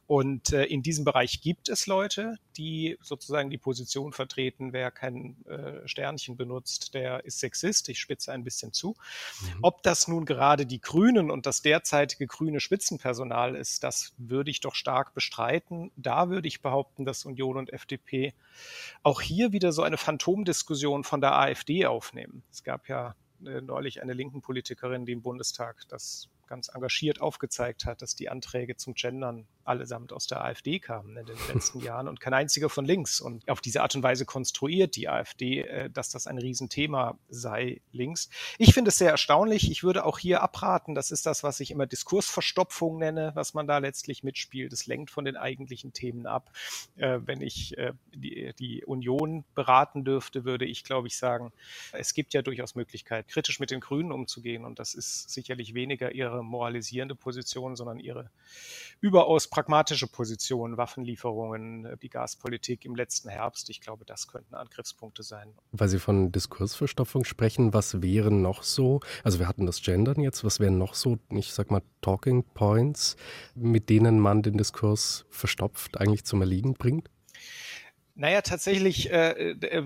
Und 0.07 0.53
äh, 0.53 0.65
in 0.65 0.81
diesem 0.81 1.05
Bereich 1.05 1.41
gibt 1.41 1.50
gibt 1.51 1.67
es 1.67 1.85
Leute, 1.85 2.37
die 2.55 2.97
sozusagen 3.01 3.49
die 3.49 3.57
Position 3.57 4.13
vertreten, 4.13 4.71
wer 4.71 4.89
kein 4.89 5.35
äh, 5.47 5.85
Sternchen 5.85 6.37
benutzt, 6.37 6.93
der 6.93 7.25
ist 7.25 7.39
Sexist. 7.39 7.89
Ich 7.89 7.99
spitze 7.99 8.31
ein 8.31 8.45
bisschen 8.45 8.71
zu. 8.71 8.95
Mhm. 9.41 9.59
Ob 9.61 9.83
das 9.83 10.07
nun 10.07 10.23
gerade 10.23 10.65
die 10.65 10.79
Grünen 10.79 11.29
und 11.29 11.45
das 11.45 11.61
derzeitige 11.61 12.25
grüne 12.25 12.61
Spitzenpersonal 12.61 13.57
ist, 13.57 13.83
das 13.83 14.13
würde 14.17 14.49
ich 14.49 14.61
doch 14.61 14.75
stark 14.75 15.13
bestreiten. 15.13 15.91
Da 15.97 16.29
würde 16.29 16.47
ich 16.47 16.61
behaupten, 16.61 17.03
dass 17.03 17.25
Union 17.25 17.57
und 17.57 17.73
FDP 17.73 18.33
auch 19.03 19.19
hier 19.19 19.51
wieder 19.51 19.73
so 19.73 19.83
eine 19.83 19.97
Phantomdiskussion 19.97 21.03
von 21.03 21.19
der 21.19 21.37
AfD 21.37 21.85
aufnehmen. 21.85 22.43
Es 22.49 22.63
gab 22.63 22.87
ja 22.87 23.13
äh, 23.45 23.59
neulich 23.59 24.01
eine 24.01 24.13
linken 24.13 24.41
Politikerin, 24.41 25.05
die 25.05 25.11
im 25.11 25.21
Bundestag 25.21 25.81
das 25.89 26.29
ganz 26.51 26.67
engagiert 26.67 27.21
aufgezeigt 27.21 27.85
hat, 27.85 28.01
dass 28.01 28.13
die 28.13 28.29
Anträge 28.29 28.75
zum 28.75 28.93
Gendern 28.93 29.47
allesamt 29.63 30.13
aus 30.13 30.27
der 30.27 30.43
AfD 30.43 30.79
kamen 30.79 31.17
in 31.17 31.25
den 31.25 31.37
letzten 31.53 31.79
Jahren 31.81 32.07
und 32.07 32.19
kein 32.19 32.33
einziger 32.33 32.69
von 32.69 32.85
links. 32.85 33.21
Und 33.21 33.47
auf 33.49 33.61
diese 33.61 33.81
Art 33.81 33.95
und 33.95 34.03
Weise 34.03 34.25
konstruiert 34.25 34.95
die 34.95 35.09
AfD, 35.09 35.61
äh, 35.61 35.89
dass 35.89 36.09
das 36.09 36.27
ein 36.27 36.37
Riesenthema 36.37 37.17
sei 37.29 37.81
links. 37.91 38.29
Ich 38.57 38.73
finde 38.73 38.89
es 38.89 38.97
sehr 38.97 39.11
erstaunlich. 39.11 39.69
Ich 39.71 39.83
würde 39.83 40.05
auch 40.05 40.19
hier 40.19 40.41
abraten. 40.41 40.95
Das 40.95 41.11
ist 41.11 41.25
das, 41.25 41.43
was 41.43 41.59
ich 41.59 41.71
immer 41.71 41.85
Diskursverstopfung 41.85 42.97
nenne, 42.97 43.31
was 43.35 43.53
man 43.53 43.67
da 43.67 43.77
letztlich 43.77 44.23
mitspielt. 44.23 44.73
Es 44.73 44.87
lenkt 44.87 45.11
von 45.11 45.25
den 45.25 45.37
eigentlichen 45.37 45.93
Themen 45.93 46.25
ab. 46.25 46.51
Äh, 46.97 47.19
wenn 47.25 47.41
ich 47.41 47.77
äh, 47.77 47.93
die, 48.13 48.53
die 48.57 48.83
Union 48.85 49.43
beraten 49.55 50.03
dürfte, 50.03 50.45
würde 50.45 50.65
ich, 50.65 50.83
glaube 50.83 51.07
ich, 51.07 51.17
sagen, 51.17 51.51
es 51.91 52.13
gibt 52.13 52.33
ja 52.33 52.41
durchaus 52.41 52.75
Möglichkeit, 52.75 53.27
kritisch 53.27 53.59
mit 53.59 53.71
den 53.71 53.79
Grünen 53.79 54.11
umzugehen. 54.11 54.65
Und 54.65 54.79
das 54.79 54.93
ist 54.93 55.29
sicherlich 55.29 55.73
weniger 55.73 56.11
ihre 56.11 56.43
moralisierende 56.43 57.15
Position, 57.15 57.75
sondern 57.75 57.99
ihre 57.99 58.29
überaus 58.99 59.49
pragmatische 59.51 60.07
Position, 60.07 60.77
Waffenlieferungen, 60.77 61.95
die 62.01 62.09
Gaspolitik 62.09 62.85
im 62.85 62.95
letzten 62.95 63.29
Herbst. 63.29 63.69
Ich 63.69 63.81
glaube, 63.81 64.05
das 64.05 64.27
könnten 64.27 64.55
Angriffspunkte 64.55 65.23
sein. 65.23 65.53
Weil 65.73 65.89
Sie 65.89 65.99
von 65.99 66.31
Diskursverstopfung 66.31 67.25
sprechen, 67.25 67.73
was 67.73 68.01
wären 68.01 68.41
noch 68.41 68.63
so, 68.63 69.01
also 69.23 69.39
wir 69.39 69.47
hatten 69.47 69.65
das 69.65 69.81
Gendern 69.81 70.21
jetzt, 70.21 70.43
was 70.43 70.59
wären 70.59 70.77
noch 70.77 70.95
so, 70.95 71.19
ich 71.29 71.53
sag 71.53 71.69
mal, 71.69 71.83
Talking 71.99 72.43
Points, 72.53 73.17
mit 73.53 73.89
denen 73.89 74.19
man 74.19 74.41
den 74.41 74.57
Diskurs 74.57 75.25
verstopft 75.29 75.99
eigentlich 75.99 76.23
zum 76.23 76.41
Erliegen 76.41 76.73
bringt? 76.73 77.09
Naja, 78.15 78.41
tatsächlich 78.41 79.11
äh, 79.11 79.51
äh 79.51 79.85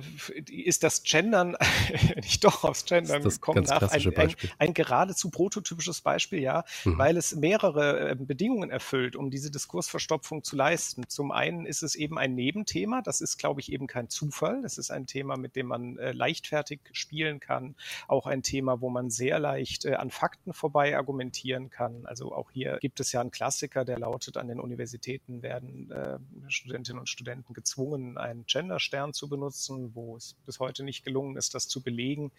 ist 0.50 0.84
das 0.84 1.03
Gendern, 1.03 1.55
nicht 2.15 2.44
doch 2.44 2.63
aufs 2.63 2.86
Gendern 2.86 3.24
das 3.24 3.36
gekommen, 3.36 3.63
nach 3.63 3.91
ein, 3.91 4.17
ein, 4.17 4.36
ein, 4.58 4.74
geradezu 4.74 5.29
prototypisches 5.29 6.01
Beispiel, 6.01 6.39
ja, 6.39 6.63
mhm. 6.84 6.98
weil 6.98 7.17
es 7.17 7.36
mehrere 7.36 8.12
äh, 8.12 8.15
Bedingungen 8.15 8.70
erfüllt, 8.70 9.15
um 9.15 9.29
diese 9.29 9.51
Diskursverstopfung 9.51 10.44
zu 10.44 10.55
leisten. 10.55 11.08
Zum 11.08 11.32
einen 11.32 11.65
ist 11.65 11.84
es 11.84 11.96
eben 11.96 12.17
ein 12.17 12.36
Nebenthema, 12.36 13.01
das 13.01 13.22
ist, 13.22 13.38
glaube 13.38 13.62
ich, 13.62 13.72
eben 13.72 13.88
kein 13.88 14.10
Zufall. 14.10 14.62
Das 14.62 14.77
ist 14.77 14.91
ein 14.91 15.05
Thema, 15.05 15.38
mit 15.38 15.55
dem 15.55 15.67
man 15.67 15.98
äh, 15.98 16.12
leichtfertig 16.12 16.79
spielen 16.91 17.39
kann, 17.39 17.75
auch 18.08 18.25
ein 18.25 18.44
Thema, 18.44 18.82
wo 18.82 18.89
man 18.89 19.10
sehr 19.10 19.39
leicht 19.39 19.86
äh, 19.86 19.94
an 19.96 20.10
Fakten 20.10 20.53
vorbei 20.53 20.98
argumentieren 20.98 21.70
kann. 21.70 22.05
Also 22.05 22.34
auch 22.34 22.51
hier 22.51 22.77
gibt 22.82 23.00
es 23.00 23.12
ja 23.12 23.22
einen 23.22 23.32
Klassiker, 23.32 23.86
der 23.86 24.00
lautet, 24.00 24.38
an 24.38 24.48
den 24.48 24.60
Universitäten 24.60 25.41
werden 25.41 25.91
äh, 25.91 26.17
Studentinnen 26.48 27.00
und 27.00 27.08
Studenten 27.08 27.53
gezwungen, 27.53 28.14
versuchen, 28.15 28.17
einen 28.17 28.45
Genderstern 28.45 29.13
zu 29.13 29.29
benutzen, 29.29 29.91
wo 29.93 30.15
es 30.17 30.36
bis 30.45 30.60
heute 30.60 30.84
nicht 30.84 31.03
gelungen 31.03 31.38
ist, 31.38 31.53
das 31.53 31.67
zu 31.67 31.81
belegen, 31.81 32.31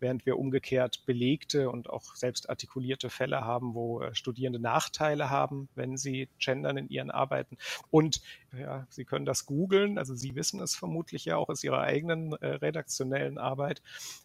während 0.00 0.26
wir 0.26 0.38
umgekehrt 0.38 1.04
belegte 1.06 1.70
und 1.70 1.90
auch 1.90 2.14
selbst 2.14 2.48
artikulierte 2.48 3.10
Fälle 3.10 3.42
haben, 3.42 3.74
wo 3.74 4.00
äh, 4.00 4.14
Studierende 4.14 4.60
Nachteile 4.60 5.30
haben, 5.30 5.68
wenn 5.74 5.96
sie 5.96 6.28
gendern 6.38 6.76
in 6.76 6.88
ihren 6.88 7.10
Arbeiten. 7.10 7.56
Und 7.90 8.22
ja, 8.58 8.86
Sie 8.88 9.04
können 9.04 9.24
das 9.24 9.46
googeln, 9.46 9.98
also 9.98 10.14
Sie 10.14 10.34
wissen 10.34 10.60
es 10.60 10.76
vermutlich 10.76 11.24
ja 11.24 11.36
auch 11.36 11.48
aus 11.48 11.64
Ihrer 11.64 11.80
eigenen 11.80 12.32
äh, 12.34 12.46
redaktionellen 12.46 13.38
Arbeit. 13.38 13.82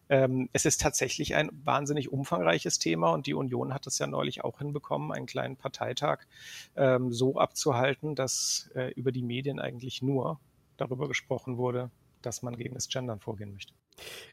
Ähm, 0.09 0.49
es 0.53 0.65
ist 0.65 0.81
tatsächlich 0.81 1.35
ein 1.35 1.49
wahnsinnig 1.63 2.11
umfangreiches 2.11 2.79
Thema 2.79 3.11
und 3.11 3.25
die 3.25 3.33
Union 3.33 3.73
hat 3.73 3.87
es 3.87 3.97
ja 3.99 4.07
neulich 4.07 4.43
auch 4.43 4.59
hinbekommen, 4.59 5.11
einen 5.11 5.25
kleinen 5.25 5.55
Parteitag 5.55 6.19
ähm, 6.75 7.11
so 7.11 7.37
abzuhalten, 7.37 8.15
dass 8.15 8.69
äh, 8.75 8.91
über 8.93 9.11
die 9.11 9.23
Medien 9.23 9.59
eigentlich 9.59 10.01
nur 10.01 10.39
darüber 10.79 11.07
gesprochen 11.07 11.57
wurde, 11.57 11.91
dass 12.21 12.41
man 12.41 12.55
gegen 12.57 12.74
das 12.74 12.89
Gendern 12.89 13.19
vorgehen 13.19 13.51
möchte. 13.53 13.74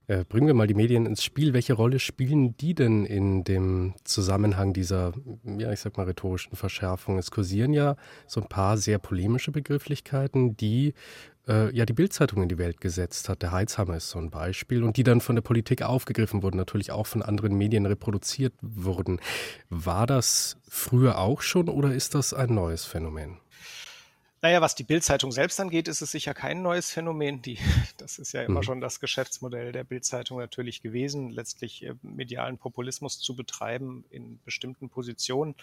Äh, 0.07 0.25
bringen 0.25 0.47
wir 0.47 0.55
mal 0.55 0.67
die 0.67 0.75
Medien 0.75 1.07
ins 1.07 1.25
Spiel. 1.25 1.53
Welche 1.53 1.75
Rolle 1.75 1.99
spielen 1.99 2.57
die 2.57 2.75
denn 2.75 3.05
in 3.05 3.45
dem 3.45 3.95
Zusammenhang 4.05 4.73
dieser, 4.73 5.13
ja, 5.45 5.73
ich 5.73 5.81
sag 5.81 5.97
mal, 5.97 6.07
rhetorischen 6.07 6.57
Verschärfung? 6.57 7.19
Es 7.19 7.31
kursieren 7.31 7.73
ja 7.73 7.97
so 8.27 8.41
ein 8.41 8.49
paar 8.49 8.77
sehr 8.77 8.99
polemische 8.99 9.51
Begrifflichkeiten, 9.51 10.57
die 10.57 10.95
äh, 11.49 11.75
ja 11.75 11.85
die 11.87 11.93
Bildzeitung 11.93 12.43
in 12.43 12.49
die 12.49 12.59
Welt 12.59 12.81
gesetzt 12.81 13.29
hat. 13.29 13.43
Der 13.43 13.53
Heizhammer 13.53 13.97
ist 13.97 14.11
so 14.11 14.19
ein 14.19 14.31
Beispiel 14.31 14.83
und 14.83 14.97
die 14.97 15.05
dann 15.05 15.21
von 15.21 15.37
der 15.37 15.43
Politik 15.43 15.83
aufgegriffen 15.83 16.43
wurden, 16.43 16.57
natürlich 16.57 16.93
auch 16.93 17.07
von 17.07 17.23
anderen 17.23 17.57
Medien 17.57 17.87
reproduziert 17.87 18.55
wurden. 18.61 19.21
War 19.69 20.07
das 20.07 20.59
früher 20.69 21.19
auch 21.19 21.43
schon 21.43 21.69
oder 21.69 21.93
ist 21.93 22.15
das 22.15 22.35
ein 22.35 22.55
neues 22.55 22.85
Phänomen? 22.85 23.39
Naja, 24.47 24.61
was 24.61 24.77
die 24.77 24.85
Bildzeitung 24.85 25.33
selbst 25.33 25.59
angeht, 25.59 25.89
ist 25.89 26.03
es 26.03 26.13
sicher 26.13 26.33
kein 26.33 26.63
neues 26.63 26.93
Phänomen. 26.93 27.43
Die, 27.43 27.59
das 27.97 28.21
ist 28.21 28.31
ja 28.31 28.45
immer 28.45 28.61
mhm. 28.61 28.63
schon 28.63 28.81
das 28.81 29.01
Geschäftsmodell 29.01 29.73
der 29.73 29.83
Bildzeitung 29.83 30.39
natürlich 30.39 30.83
gewesen, 30.83 31.31
letztlich 31.31 31.85
äh, 31.85 31.95
medialen 32.03 32.57
Populismus 32.57 33.19
zu 33.19 33.35
betreiben 33.35 34.05
in 34.09 34.39
bestimmten 34.45 34.89
Positionen. 34.89 35.57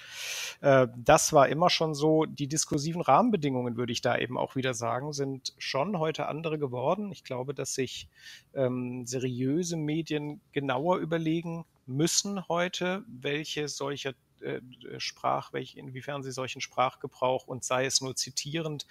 Äh, 0.60 0.90
das 0.98 1.32
war 1.32 1.48
immer 1.48 1.70
schon 1.70 1.96
so. 1.96 2.25
Die 2.25 2.48
diskursiven 2.48 3.00
Rahmenbedingungen, 3.00 3.78
würde 3.78 3.94
ich 3.94 4.02
da 4.02 4.18
eben 4.18 4.38
auch 4.38 4.58
wieder 4.58 4.74
sagen, 4.74 5.13
sind 5.13 5.54
schon 5.58 5.98
heute 5.98 6.28
andere 6.28 6.60
geworden. 6.60 7.10
Ich 7.13 7.24
glaube, 7.24 7.54
dass 7.54 7.75
sich 7.75 8.10
ähm, 8.54 9.06
seriöse 9.06 9.78
Medien 9.78 10.42
genauer 10.52 10.98
überlegen 10.98 11.63
müssen 11.86 12.50
heute, 12.50 13.06
welche 13.08 13.70
solche 13.70 14.13
äh, 14.44 14.62
Sprach, 15.00 15.54
welch, 15.54 15.76
inwiefern 15.76 16.24
sie 16.24 16.32
solchen 16.32 16.62
Sprachgebrauch 16.62 17.48
und 17.48 17.64
sei 17.64 17.86
es 17.86 18.02
nur 18.02 18.16
zitierend 18.16 18.86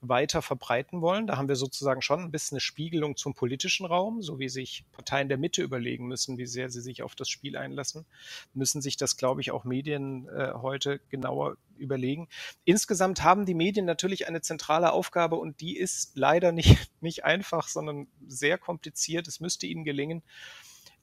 weiter 0.00 0.42
verbreiten 0.42 1.00
wollen. 1.00 1.26
Da 1.26 1.36
haben 1.36 1.48
wir 1.48 1.56
sozusagen 1.56 2.02
schon 2.02 2.20
ein 2.20 2.30
bisschen 2.30 2.56
eine 2.56 2.60
Spiegelung 2.60 3.16
zum 3.16 3.34
politischen 3.34 3.86
Raum, 3.86 4.22
so 4.22 4.38
wie 4.38 4.48
sich 4.48 4.84
Parteien 4.92 5.28
der 5.28 5.38
Mitte 5.38 5.62
überlegen 5.62 6.06
müssen, 6.06 6.38
wie 6.38 6.46
sehr 6.46 6.70
sie 6.70 6.80
sich 6.80 7.02
auf 7.02 7.14
das 7.14 7.28
Spiel 7.28 7.56
einlassen, 7.56 8.06
müssen 8.52 8.82
sich 8.82 8.96
das, 8.96 9.16
glaube 9.16 9.40
ich, 9.40 9.50
auch 9.50 9.64
Medien 9.64 10.28
äh, 10.28 10.52
heute 10.54 11.00
genauer 11.10 11.56
überlegen. 11.76 12.28
Insgesamt 12.64 13.22
haben 13.22 13.46
die 13.46 13.54
Medien 13.54 13.86
natürlich 13.86 14.28
eine 14.28 14.40
zentrale 14.40 14.92
Aufgabe 14.92 15.36
und 15.36 15.60
die 15.60 15.76
ist 15.76 16.12
leider 16.14 16.52
nicht, 16.52 16.90
nicht 17.00 17.24
einfach, 17.24 17.68
sondern 17.68 18.06
sehr 18.26 18.58
kompliziert. 18.58 19.28
Es 19.28 19.40
müsste 19.40 19.66
ihnen 19.66 19.84
gelingen, 19.84 20.22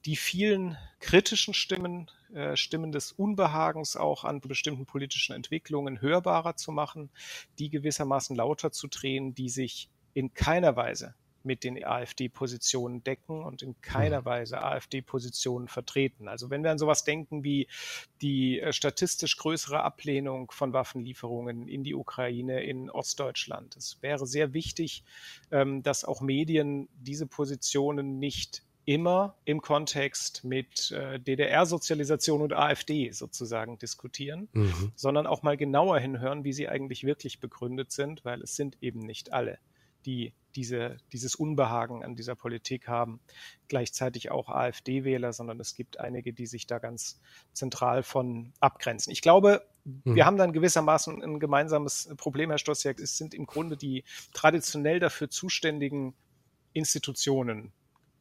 die 0.04 0.16
vielen 0.16 0.76
kritischen 1.00 1.54
Stimmen, 1.54 2.10
äh, 2.34 2.56
Stimmen 2.56 2.92
des 2.92 3.12
Unbehagens 3.12 3.96
auch 3.96 4.24
an 4.24 4.40
bestimmten 4.40 4.86
politischen 4.86 5.34
Entwicklungen 5.34 6.00
hörbarer 6.00 6.56
zu 6.56 6.72
machen, 6.72 7.10
die 7.58 7.70
gewissermaßen 7.70 8.34
lauter 8.36 8.72
zu 8.72 8.88
drehen, 8.88 9.34
die 9.34 9.48
sich 9.48 9.88
in 10.14 10.34
keiner 10.34 10.76
Weise 10.76 11.14
mit 11.44 11.64
den 11.64 11.82
AfD-Positionen 11.82 13.02
decken 13.02 13.42
und 13.42 13.62
in 13.62 13.80
keiner 13.80 14.20
mhm. 14.20 14.24
Weise 14.26 14.62
AfD-Positionen 14.62 15.68
vertreten. 15.68 16.28
Also 16.28 16.50
wenn 16.50 16.62
wir 16.62 16.70
an 16.70 16.78
sowas 16.78 17.04
denken 17.04 17.44
wie 17.44 17.68
die 18.20 18.60
äh, 18.60 18.72
statistisch 18.72 19.36
größere 19.36 19.82
Ablehnung 19.82 20.50
von 20.50 20.72
Waffenlieferungen 20.72 21.68
in 21.68 21.84
die 21.84 21.94
Ukraine, 21.94 22.62
in 22.62 22.90
Ostdeutschland, 22.90 23.76
es 23.76 23.98
wäre 24.02 24.26
sehr 24.26 24.52
wichtig, 24.52 25.04
ähm, 25.50 25.82
dass 25.82 26.04
auch 26.04 26.20
Medien 26.20 26.88
diese 26.94 27.26
Positionen 27.26 28.18
nicht 28.18 28.62
immer 28.84 29.36
im 29.44 29.60
Kontext 29.60 30.44
mit 30.44 30.90
äh, 30.90 31.20
DDR-Sozialisation 31.20 32.42
und 32.42 32.52
AfD 32.52 33.10
sozusagen 33.12 33.78
diskutieren, 33.78 34.48
mhm. 34.52 34.92
sondern 34.96 35.26
auch 35.26 35.42
mal 35.42 35.56
genauer 35.56 35.98
hinhören, 35.98 36.44
wie 36.44 36.52
sie 36.52 36.68
eigentlich 36.68 37.04
wirklich 37.04 37.38
begründet 37.38 37.92
sind, 37.92 38.24
weil 38.24 38.42
es 38.42 38.56
sind 38.56 38.76
eben 38.82 39.00
nicht 39.00 39.32
alle, 39.32 39.58
die 40.04 40.32
diese, 40.56 40.98
dieses 41.12 41.34
Unbehagen 41.34 42.04
an 42.04 42.16
dieser 42.16 42.34
Politik 42.34 42.88
haben, 42.88 43.20
gleichzeitig 43.68 44.30
auch 44.30 44.48
AfD-Wähler, 44.48 45.32
sondern 45.32 45.60
es 45.60 45.74
gibt 45.74 45.98
einige, 45.98 46.32
die 46.32 46.46
sich 46.46 46.66
da 46.66 46.78
ganz 46.78 47.20
zentral 47.52 48.02
von 48.02 48.52
abgrenzen. 48.60 49.12
Ich 49.12 49.22
glaube, 49.22 49.62
mhm. 49.84 50.14
wir 50.14 50.26
haben 50.26 50.36
dann 50.36 50.52
gewissermaßen 50.52 51.22
ein 51.22 51.40
gemeinsames 51.40 52.12
Problem, 52.16 52.50
Herr 52.50 52.58
Stossiak. 52.58 52.98
Es 53.00 53.16
sind 53.16 53.32
im 53.32 53.46
Grunde 53.46 53.76
die 53.76 54.04
traditionell 54.32 54.98
dafür 54.98 55.30
zuständigen 55.30 56.14
Institutionen 56.72 57.72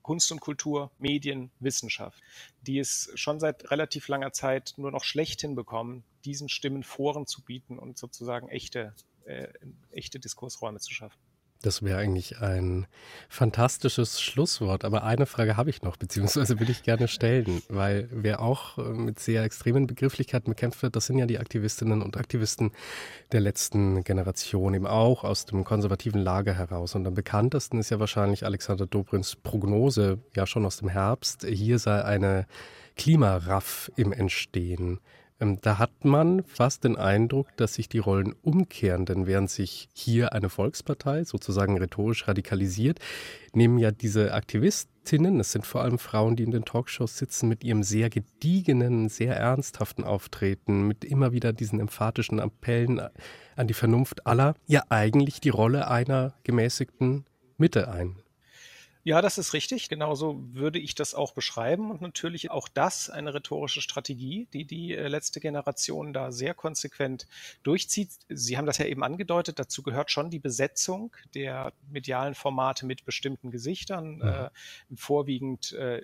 Kunst 0.01 0.31
und 0.31 0.41
Kultur, 0.41 0.91
Medien, 0.99 1.51
Wissenschaft, 1.59 2.21
die 2.61 2.79
es 2.79 3.11
schon 3.15 3.39
seit 3.39 3.71
relativ 3.71 4.07
langer 4.07 4.33
Zeit 4.33 4.73
nur 4.77 4.91
noch 4.91 5.03
schlecht 5.03 5.41
hinbekommen, 5.41 6.03
diesen 6.25 6.49
Stimmen 6.49 6.83
Foren 6.83 7.27
zu 7.27 7.41
bieten 7.41 7.77
und 7.79 7.97
sozusagen 7.97 8.49
echte, 8.49 8.93
äh, 9.25 9.47
echte 9.91 10.19
Diskursräume 10.19 10.79
zu 10.79 10.93
schaffen. 10.93 11.19
Das 11.61 11.83
wäre 11.83 11.99
eigentlich 11.99 12.39
ein 12.39 12.87
fantastisches 13.29 14.21
Schlusswort. 14.21 14.83
Aber 14.83 15.03
eine 15.03 15.25
Frage 15.25 15.57
habe 15.57 15.69
ich 15.69 15.81
noch, 15.81 15.97
beziehungsweise 15.97 16.59
würde 16.59 16.71
ich 16.71 16.83
gerne 16.83 17.07
stellen, 17.07 17.61
weil 17.69 18.07
wer 18.11 18.41
auch 18.41 18.77
äh, 18.77 18.81
mit 18.81 19.19
sehr 19.19 19.43
extremen 19.43 19.87
Begrifflichkeiten 19.87 20.51
bekämpft 20.51 20.81
wird, 20.81 20.95
das 20.95 21.05
sind 21.05 21.17
ja 21.17 21.25
die 21.25 21.39
Aktivistinnen 21.39 22.01
und 22.01 22.17
Aktivisten 22.17 22.71
der 23.31 23.41
letzten 23.41 24.03
Generation, 24.03 24.73
eben 24.73 24.87
auch 24.87 25.23
aus 25.23 25.45
dem 25.45 25.63
konservativen 25.63 26.21
Lager 26.21 26.53
heraus. 26.53 26.95
Und 26.95 27.05
am 27.05 27.13
bekanntesten 27.13 27.79
ist 27.79 27.89
ja 27.89 27.99
wahrscheinlich 27.99 28.45
Alexander 28.45 28.87
Dobrins 28.87 29.35
Prognose, 29.35 30.19
ja 30.35 30.47
schon 30.47 30.65
aus 30.65 30.77
dem 30.77 30.89
Herbst, 30.89 31.45
hier 31.45 31.79
sei 31.79 32.03
eine 32.03 32.47
Klimaraff 32.95 33.91
im 33.95 34.11
Entstehen. 34.11 34.99
Ähm, 35.41 35.59
da 35.61 35.79
hat 35.79 36.05
man 36.05 36.43
fast 36.43 36.83
den 36.83 36.95
Eindruck, 36.95 37.47
dass 37.57 37.73
sich 37.73 37.89
die 37.89 37.97
Rollen 37.97 38.33
umkehren, 38.43 39.05
denn 39.05 39.25
während 39.25 39.49
sich 39.49 39.89
hier 39.93 40.33
eine 40.33 40.49
Volkspartei 40.49 41.23
sozusagen 41.23 41.77
rhetorisch 41.77 42.27
radikalisiert, 42.27 42.99
nehmen 43.53 43.79
ja 43.79 43.91
diese 43.91 44.33
Aktivistinnen, 44.33 45.39
es 45.39 45.51
sind 45.51 45.65
vor 45.65 45.81
allem 45.81 45.97
Frauen, 45.97 46.35
die 46.35 46.43
in 46.43 46.51
den 46.51 46.63
Talkshows 46.63 47.17
sitzen, 47.17 47.49
mit 47.49 47.63
ihrem 47.63 47.83
sehr 47.83 48.09
gediegenen, 48.09 49.09
sehr 49.09 49.35
ernsthaften 49.35 50.03
Auftreten, 50.03 50.87
mit 50.87 51.03
immer 51.03 51.33
wieder 51.33 51.51
diesen 51.51 51.79
emphatischen 51.79 52.39
Appellen 52.39 53.01
an 53.55 53.67
die 53.67 53.73
Vernunft 53.73 54.27
aller, 54.27 54.53
ja 54.67 54.83
eigentlich 54.89 55.41
die 55.41 55.49
Rolle 55.49 55.89
einer 55.89 56.35
gemäßigten 56.43 57.25
Mitte 57.57 57.89
ein. 57.89 58.15
Ja, 59.03 59.21
das 59.21 59.37
ist 59.37 59.53
richtig. 59.53 59.89
Genauso 59.89 60.43
würde 60.53 60.77
ich 60.77 60.93
das 60.93 61.15
auch 61.15 61.33
beschreiben. 61.33 61.89
Und 61.89 62.01
natürlich 62.01 62.51
auch 62.51 62.67
das 62.67 63.09
eine 63.09 63.33
rhetorische 63.33 63.81
Strategie, 63.81 64.47
die 64.53 64.65
die 64.65 64.93
äh, 64.93 65.07
letzte 65.07 65.39
Generation 65.39 66.13
da 66.13 66.31
sehr 66.31 66.53
konsequent 66.53 67.27
durchzieht. 67.63 68.09
Sie 68.29 68.57
haben 68.57 68.67
das 68.67 68.77
ja 68.77 68.85
eben 68.85 69.03
angedeutet. 69.03 69.57
Dazu 69.57 69.81
gehört 69.81 70.11
schon 70.11 70.29
die 70.29 70.39
Besetzung 70.39 71.15
der 71.33 71.73
medialen 71.89 72.35
Formate 72.35 72.85
mit 72.85 73.03
bestimmten 73.03 73.49
Gesichtern, 73.49 74.17
mhm. 74.17 74.21
äh, 74.21 74.49
vorwiegend 74.95 75.73
äh, 75.73 76.03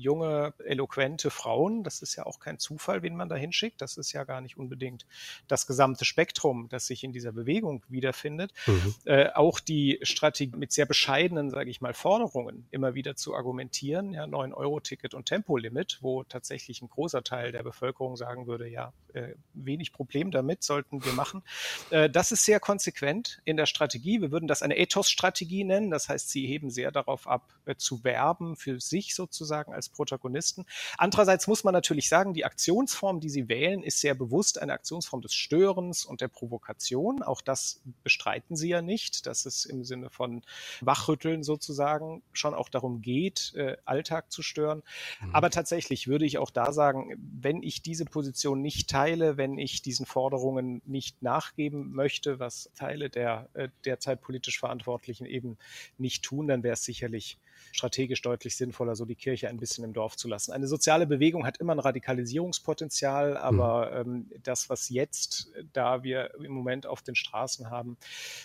junge, 0.00 0.54
eloquente 0.64 1.30
Frauen. 1.30 1.84
Das 1.84 2.02
ist 2.02 2.16
ja 2.16 2.26
auch 2.26 2.40
kein 2.40 2.58
Zufall, 2.58 3.02
wen 3.02 3.16
man 3.16 3.28
da 3.28 3.36
hinschickt. 3.36 3.80
Das 3.80 3.96
ist 3.96 4.12
ja 4.12 4.24
gar 4.24 4.40
nicht 4.40 4.56
unbedingt 4.56 5.06
das 5.48 5.66
gesamte 5.66 6.04
Spektrum, 6.04 6.68
das 6.68 6.86
sich 6.86 7.04
in 7.04 7.12
dieser 7.12 7.32
Bewegung 7.32 7.82
wiederfindet. 7.88 8.52
Mhm. 8.66 8.94
Äh, 9.04 9.30
auch 9.34 9.60
die 9.60 9.98
Strategie 10.02 10.56
mit 10.56 10.72
sehr 10.72 10.86
bescheidenen, 10.86 11.50
sage 11.50 11.70
ich 11.70 11.80
mal, 11.80 11.94
Forderungen 11.94 12.66
immer 12.70 12.94
wieder 12.94 13.16
zu 13.16 13.34
argumentieren. 13.34 14.12
Ja, 14.12 14.24
9-Euro-Ticket 14.24 15.14
und 15.14 15.26
Tempolimit, 15.26 15.98
wo 16.00 16.24
tatsächlich 16.24 16.82
ein 16.82 16.88
großer 16.88 17.22
Teil 17.22 17.52
der 17.52 17.62
Bevölkerung 17.62 18.16
sagen 18.16 18.46
würde, 18.46 18.68
ja, 18.68 18.92
äh, 19.14 19.34
wenig 19.54 19.92
Problem 19.92 20.30
damit, 20.30 20.62
sollten 20.62 21.04
wir 21.04 21.12
machen. 21.12 21.42
Äh, 21.90 22.08
das 22.08 22.32
ist 22.32 22.44
sehr 22.44 22.60
konsequent 22.60 23.40
in 23.44 23.56
der 23.56 23.66
Strategie. 23.66 24.20
Wir 24.20 24.30
würden 24.30 24.46
das 24.46 24.62
eine 24.62 24.76
Ethos-Strategie 24.76 25.64
nennen. 25.64 25.90
Das 25.90 26.08
heißt, 26.08 26.30
sie 26.30 26.46
heben 26.46 26.70
sehr 26.70 26.92
darauf 26.92 27.26
ab, 27.26 27.52
äh, 27.66 27.74
zu 27.76 28.04
werben 28.04 28.56
für 28.56 28.80
sich 28.80 29.14
sozusagen 29.14 29.74
als 29.74 29.88
Protagonisten. 29.88 30.66
Andererseits 30.96 31.46
muss 31.46 31.64
man 31.64 31.72
natürlich 31.72 32.08
sagen, 32.08 32.34
die 32.34 32.44
Aktionsform, 32.44 33.20
die 33.20 33.28
sie 33.28 33.48
wählen, 33.48 33.82
ist 33.82 34.00
sehr 34.00 34.14
bewusst 34.14 34.60
eine 34.60 34.72
Aktionsform 34.72 35.22
des 35.22 35.34
Störens 35.34 36.04
und 36.04 36.20
der 36.20 36.28
Provokation. 36.28 37.22
Auch 37.22 37.40
das 37.40 37.80
bestreiten 38.02 38.56
sie 38.56 38.68
ja 38.68 38.82
nicht, 38.82 39.26
dass 39.26 39.46
es 39.46 39.64
im 39.64 39.84
Sinne 39.84 40.10
von 40.10 40.42
Wachrütteln 40.80 41.42
sozusagen 41.42 42.22
schon 42.32 42.54
auch 42.54 42.68
darum 42.68 43.02
geht, 43.02 43.54
Alltag 43.84 44.30
zu 44.30 44.42
stören. 44.42 44.82
Mhm. 45.20 45.34
Aber 45.34 45.50
tatsächlich 45.50 46.08
würde 46.08 46.24
ich 46.24 46.38
auch 46.38 46.50
da 46.50 46.72
sagen, 46.72 47.14
wenn 47.18 47.62
ich 47.62 47.82
diese 47.82 48.04
Position 48.04 48.62
nicht 48.62 48.88
teile, 48.88 48.99
Teile, 49.00 49.38
wenn 49.38 49.56
ich 49.56 49.80
diesen 49.80 50.04
Forderungen 50.04 50.82
nicht 50.84 51.22
nachgeben 51.22 51.90
möchte, 51.92 52.38
was 52.38 52.70
Teile 52.74 53.08
der 53.08 53.48
äh, 53.54 53.70
derzeit 53.86 54.20
politisch 54.20 54.60
Verantwortlichen 54.60 55.24
eben 55.24 55.56
nicht 55.96 56.22
tun, 56.22 56.48
dann 56.48 56.62
wäre 56.62 56.74
es 56.74 56.84
sicherlich 56.84 57.38
strategisch 57.72 58.20
deutlich 58.20 58.56
sinnvoller, 58.56 58.94
so 58.94 59.06
die 59.06 59.14
Kirche 59.14 59.48
ein 59.48 59.56
bisschen 59.56 59.84
im 59.84 59.94
Dorf 59.94 60.16
zu 60.16 60.28
lassen. 60.28 60.52
Eine 60.52 60.66
soziale 60.66 61.06
Bewegung 61.06 61.46
hat 61.46 61.56
immer 61.56 61.74
ein 61.74 61.78
Radikalisierungspotenzial, 61.78 63.38
aber 63.38 64.04
mhm. 64.04 64.28
ähm, 64.32 64.40
das, 64.42 64.68
was 64.68 64.90
jetzt, 64.90 65.50
da 65.72 66.02
wir 66.02 66.34
im 66.34 66.52
Moment 66.52 66.86
auf 66.86 67.00
den 67.00 67.14
Straßen 67.14 67.70
haben, 67.70 67.96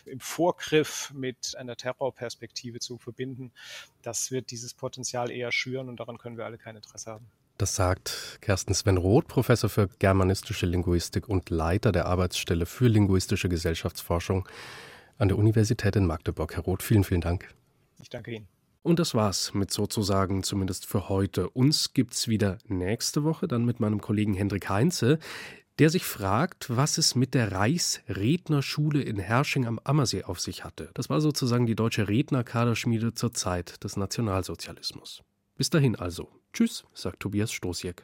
im 0.05 0.21
Vorgriff 0.21 1.11
mit 1.13 1.55
einer 1.57 1.75
Terrorperspektive 1.75 2.79
zu 2.79 2.97
verbinden, 2.97 3.51
das 4.03 4.31
wird 4.31 4.51
dieses 4.51 4.73
Potenzial 4.73 5.31
eher 5.31 5.51
schüren 5.51 5.89
und 5.89 5.99
daran 5.99 6.17
können 6.17 6.37
wir 6.37 6.45
alle 6.45 6.57
kein 6.57 6.77
Interesse 6.77 7.11
haben. 7.11 7.27
Das 7.57 7.75
sagt 7.75 8.39
Kersten 8.41 8.73
Sven 8.73 8.97
Roth, 8.97 9.27
Professor 9.27 9.69
für 9.69 9.87
germanistische 9.99 10.65
Linguistik 10.65 11.29
und 11.29 11.49
Leiter 11.49 11.93
der 11.93 12.05
Arbeitsstelle 12.05 12.65
für 12.65 12.87
linguistische 12.87 13.47
Gesellschaftsforschung 13.47 14.45
an 15.17 15.29
der 15.29 15.37
Universität 15.37 15.95
in 15.95 16.05
Magdeburg. 16.05 16.53
Herr 16.53 16.63
Roth, 16.63 16.83
vielen, 16.83 17.05
vielen 17.05 17.21
Dank. 17.21 17.47
Ich 18.01 18.09
danke 18.09 18.31
Ihnen. 18.31 18.47
Und 18.81 18.99
das 18.99 19.15
war's 19.15 19.53
mit 19.53 19.71
sozusagen 19.71 20.43
zumindest 20.43 20.85
für 20.85 21.07
heute. 21.07 21.49
Uns 21.49 21.93
gibt's 21.93 22.27
wieder 22.27 22.57
nächste 22.67 23.23
Woche, 23.23 23.47
dann 23.47 23.63
mit 23.63 23.79
meinem 23.79 24.01
Kollegen 24.01 24.33
Hendrik 24.33 24.67
Heinze, 24.67 25.17
der 25.79 25.89
sich 25.89 26.03
fragt, 26.03 26.67
was 26.75 26.97
es 26.97 27.15
mit 27.15 27.33
der 27.33 27.53
Reichsrednerschule 27.53 29.01
in 29.01 29.17
Hersching 29.17 29.65
am 29.65 29.79
Ammersee 29.83 30.23
auf 30.23 30.41
sich 30.41 30.65
hatte. 30.65 30.91
Das 30.93 31.09
war 31.09 31.21
sozusagen 31.21 31.65
die 31.65 31.75
deutsche 31.75 32.09
Rednerkaderschmiede 32.09 33.13
zur 33.13 33.33
Zeit 33.33 33.83
des 33.83 33.95
Nationalsozialismus. 33.95 35.23
Bis 35.57 35.69
dahin 35.69 35.95
also. 35.95 36.29
Tschüss, 36.55 36.85
sagt 36.93 37.19
Tobias 37.19 37.51
Stosiek. 37.51 38.01